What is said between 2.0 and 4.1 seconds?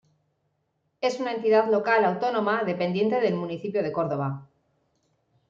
Autónoma dependiente del municipio de